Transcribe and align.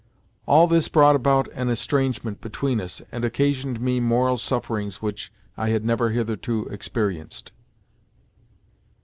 All 0.47 0.65
this 0.65 0.87
brought 0.87 1.15
about 1.15 1.47
an 1.49 1.69
estrangement 1.69 2.41
between 2.41 2.81
us 2.81 3.03
and 3.11 3.23
occasioned 3.23 3.79
me 3.79 3.99
moral 3.99 4.35
sufferings 4.37 4.99
which 4.99 5.31
I 5.55 5.69
had 5.69 5.85
never 5.85 6.09
hitherto 6.09 6.65
experienced. 6.71 7.51